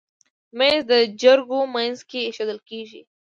[0.57, 3.01] مېز د جرګو منځ کې ایښودل کېږي.